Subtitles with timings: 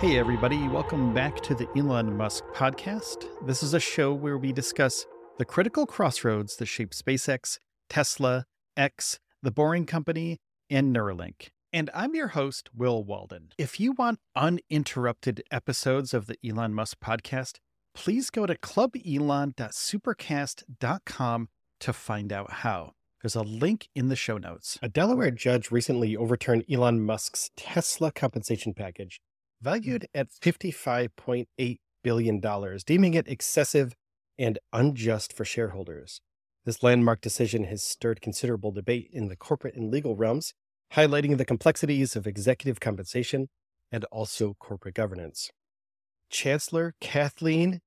[0.00, 3.26] Hey, everybody, welcome back to the Elon Musk podcast.
[3.44, 5.04] This is a show where we discuss
[5.38, 7.58] the critical crossroads that shape SpaceX,
[7.90, 8.44] Tesla,
[8.76, 10.38] X, The Boring Company,
[10.70, 11.48] and Neuralink.
[11.72, 13.48] And I'm your host, Will Walden.
[13.58, 17.56] If you want uninterrupted episodes of the Elon Musk podcast,
[17.92, 21.48] please go to clubelon.supercast.com
[21.80, 22.92] to find out how.
[23.20, 24.78] There's a link in the show notes.
[24.80, 29.20] A Delaware judge recently overturned Elon Musk's Tesla compensation package
[29.60, 32.40] valued at $55.8 billion,
[32.86, 33.94] deeming it excessive
[34.38, 36.20] and unjust for shareholders.
[36.64, 40.54] This landmark decision has stirred considerable debate in the corporate and legal realms,
[40.92, 43.48] highlighting the complexities of executive compensation
[43.90, 45.50] and also corporate governance.
[46.30, 47.80] Chancellor Kathaleen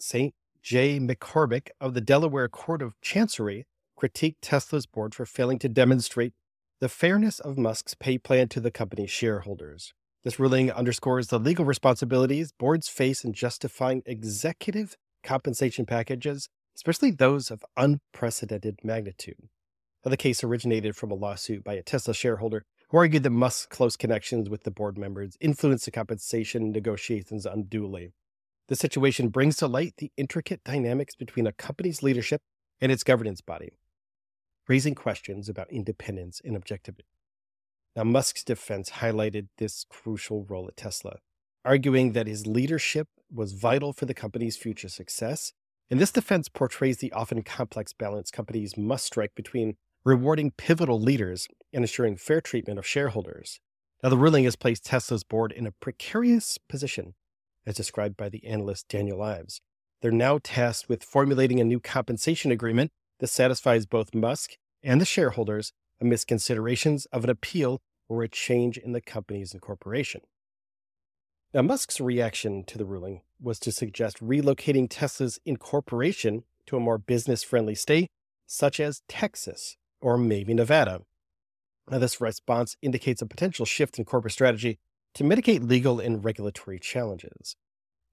[0.00, 0.34] St.
[0.62, 0.98] J.
[0.98, 3.66] McCormick of the Delaware Court of Chancery
[3.98, 6.32] critiqued Tesla's board for failing to demonstrate
[6.80, 9.94] the fairness of Musk's pay plan to the company's shareholders.
[10.24, 17.50] This ruling underscores the legal responsibilities boards face in justifying executive compensation packages, especially those
[17.50, 19.50] of unprecedented magnitude.
[20.02, 23.66] Now, the case originated from a lawsuit by a Tesla shareholder who argued that Musk's
[23.66, 28.14] close connections with the board members influenced the compensation negotiations unduly.
[28.68, 32.40] The situation brings to light the intricate dynamics between a company's leadership
[32.80, 33.74] and its governance body,
[34.68, 37.04] raising questions about independence and objectivity.
[37.96, 41.18] Now, Musk's defense highlighted this crucial role at Tesla,
[41.64, 45.52] arguing that his leadership was vital for the company's future success.
[45.90, 51.48] And this defense portrays the often complex balance companies must strike between rewarding pivotal leaders
[51.72, 53.60] and ensuring fair treatment of shareholders.
[54.02, 57.14] Now, the ruling has placed Tesla's board in a precarious position,
[57.64, 59.60] as described by the analyst Daniel Ives.
[60.02, 65.06] They're now tasked with formulating a new compensation agreement that satisfies both Musk and the
[65.06, 65.72] shareholders
[66.04, 70.20] amidst considerations of an appeal or a change in the company's incorporation.
[71.52, 76.98] Now, Musk's reaction to the ruling was to suggest relocating Tesla's incorporation to a more
[76.98, 78.10] business friendly state,
[78.46, 81.02] such as Texas or maybe Nevada.
[81.90, 84.78] Now, this response indicates a potential shift in corporate strategy
[85.14, 87.56] to mitigate legal and regulatory challenges.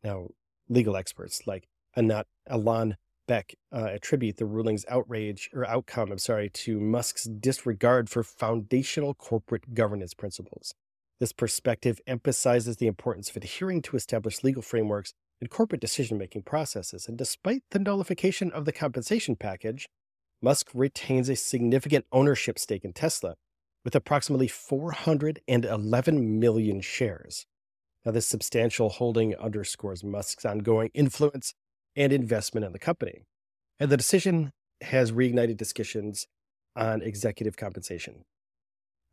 [0.03, 0.27] Now,
[0.69, 2.97] legal experts like Anat Alon
[3.31, 9.13] Beck uh, attribute the ruling's outrage or outcome, I'm sorry, to Musk's disregard for foundational
[9.13, 10.73] corporate governance principles.
[11.21, 16.41] This perspective emphasizes the importance of adhering to established legal frameworks and corporate decision making
[16.41, 17.07] processes.
[17.07, 19.87] And despite the nullification of the compensation package,
[20.41, 23.35] Musk retains a significant ownership stake in Tesla,
[23.85, 27.45] with approximately 411 million shares.
[28.05, 31.53] Now, this substantial holding underscores Musk's ongoing influence
[31.95, 33.23] and investment in the company.
[33.79, 36.27] And the decision has reignited discussions
[36.75, 38.23] on executive compensation,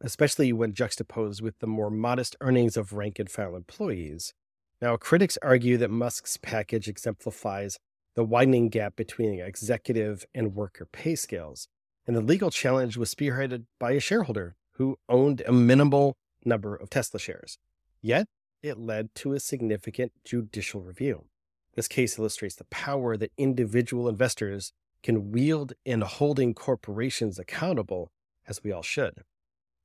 [0.00, 4.32] especially when juxtaposed with the more modest earnings of rank and file employees.
[4.80, 7.78] Now, critics argue that Musk's package exemplifies
[8.14, 11.68] the widening gap between executive and worker pay scales,
[12.06, 16.90] and the legal challenge was spearheaded by a shareholder who owned a minimal number of
[16.90, 17.58] Tesla shares.
[18.00, 18.26] Yet,
[18.62, 21.26] it led to a significant judicial review.
[21.78, 24.72] This case illustrates the power that individual investors
[25.04, 28.10] can wield in holding corporations accountable,
[28.48, 29.22] as we all should.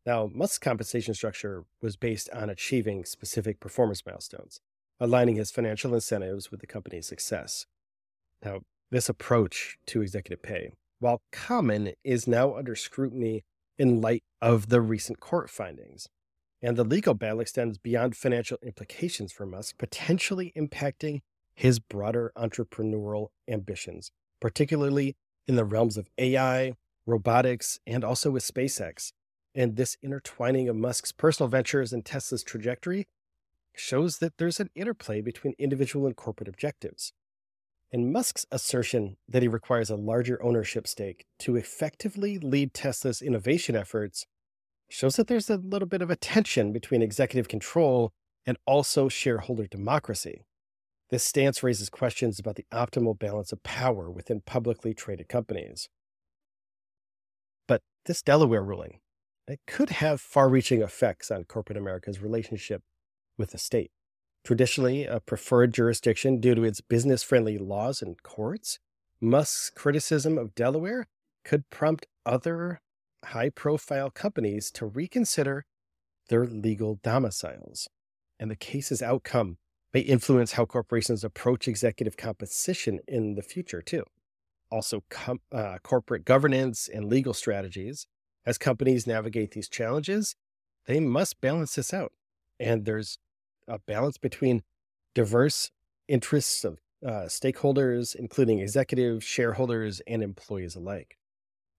[0.04, 4.60] Now, Musk's compensation structure was based on achieving specific performance milestones,
[5.00, 7.68] aligning his financial incentives with the company's success.
[8.44, 13.44] Now, this approach to executive pay, while common, is now under scrutiny
[13.78, 16.10] in light of the recent court findings.
[16.60, 21.22] And the legal battle extends beyond financial implications for Musk, potentially impacting
[21.56, 25.16] his broader entrepreneurial ambitions, particularly
[25.48, 26.74] in the realms of AI,
[27.06, 29.12] robotics, and also with SpaceX.
[29.56, 33.08] And this intertwining of Musk's personal ventures and Tesla's trajectory
[33.76, 37.14] shows that there's an interplay between individual and corporate objectives.
[37.92, 43.76] And Musk's assertion that he requires a larger ownership stake to effectively lead Tesla's innovation
[43.76, 44.26] efforts
[44.90, 48.12] shows that there's a little bit of a tension between executive control
[48.46, 50.44] and also shareholder democracy.
[51.14, 55.88] This stance raises questions about the optimal balance of power within publicly traded companies.
[57.68, 59.00] But this Delaware ruling,
[59.48, 62.82] it could have far-reaching effects on corporate America's relationship
[63.38, 63.92] with the state.
[64.44, 68.80] Traditionally a preferred jurisdiction due to its business-friendly laws and courts,
[69.22, 71.06] Musk's criticism of Delaware
[71.46, 72.82] could prompt other
[73.24, 75.68] high-profile companies to reconsider
[76.30, 77.88] their legal domiciles.
[78.40, 79.60] And the case's outcome
[79.94, 84.04] may influence how corporations approach executive compensation in the future, too.
[84.72, 88.08] Also, com- uh, corporate governance and legal strategies.
[88.46, 90.36] As companies navigate these challenges,
[90.88, 92.12] they must balance this out.
[92.60, 93.18] And there's
[93.68, 94.64] a balance between
[95.14, 95.72] diverse
[96.08, 101.18] interests of uh, stakeholders, including executives, shareholders, and employees alike.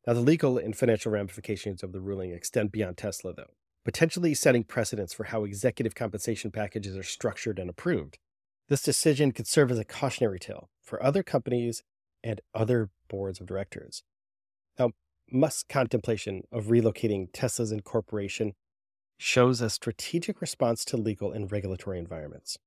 [0.06, 3.54] Now, the legal and financial ramifications of the ruling extend beyond Tesla, though,
[3.84, 8.18] potentially setting precedents for how executive compensation packages are structured and approved.
[8.68, 11.82] This decision could serve as a cautionary tale for other companies
[12.22, 14.02] and other boards of directors.
[14.78, 14.92] Now,
[15.30, 18.54] Musk's contemplation of relocating Tesla's incorporation
[19.18, 22.58] shows a strategic response to legal and regulatory environments.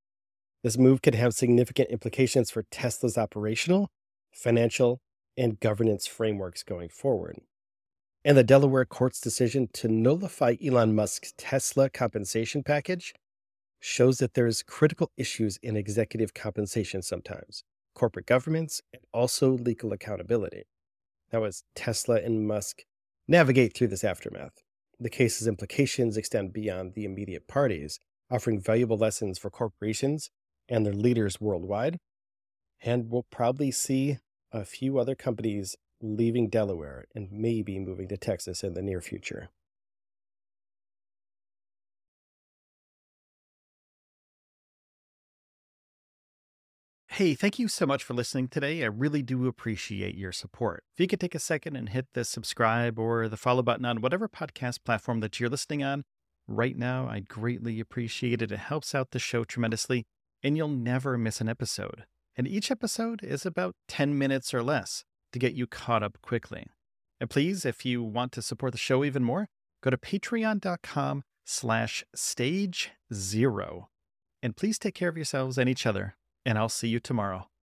[0.64, 3.90] This move could have significant implications for Tesla's operational,
[4.32, 5.02] financial,
[5.36, 7.38] and governance frameworks going forward.
[8.28, 13.14] And the Delaware court's decision to nullify Elon Musk's Tesla compensation package
[13.80, 17.64] shows that there's critical issues in executive compensation sometimes,
[17.96, 20.64] corporate governance, and also legal accountability.
[21.32, 22.84] Now, as Tesla and Musk
[23.30, 24.62] navigate through this aftermath,
[25.00, 30.32] the case's implications extend beyond the immediate parties, offering valuable lessons for corporations
[30.68, 31.98] and their leaders worldwide.
[32.84, 34.18] And we'll probably see
[34.52, 39.50] a few other companies leaving Delaware and maybe moving to Texas in the near future.
[47.18, 48.84] Hey, thank you so much for listening today.
[48.84, 50.84] I really do appreciate your support.
[50.94, 54.02] If you could take a second and hit the subscribe or the follow button on
[54.02, 56.04] whatever podcast platform that you're listening on
[56.48, 58.52] right now, I'd greatly appreciate it.
[58.52, 60.06] It helps out the show tremendously,
[60.44, 62.04] and you'll never miss an episode.
[62.36, 66.68] And each episode is about 10 minutes or less to get you caught up quickly.
[67.20, 69.50] And please, if you want to support the show even more,
[69.82, 73.90] go to patreon.com slash stage zero.
[74.44, 76.16] And please take care of yourselves and each other
[76.48, 77.50] and I'll see you tomorrow.